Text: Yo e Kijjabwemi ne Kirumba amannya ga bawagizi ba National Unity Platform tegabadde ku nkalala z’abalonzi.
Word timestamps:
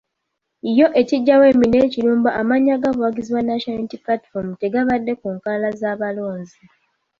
Yo 0.77 0.87
e 0.99 1.01
Kijjabwemi 1.07 1.65
ne 1.69 1.81
Kirumba 1.91 2.29
amannya 2.41 2.75
ga 2.81 2.89
bawagizi 2.95 3.31
ba 3.35 3.41
National 3.49 3.77
Unity 3.79 3.97
Platform 4.05 4.47
tegabadde 4.61 5.13
ku 5.19 5.27
nkalala 5.35 5.69
z’abalonzi. 5.79 6.59